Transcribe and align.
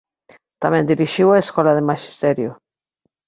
Tamén 0.63 0.89
dirixiu 0.91 1.27
a 1.31 1.41
Escola 1.45 1.71
de 1.77 1.85
Maxisterio. 1.89 2.51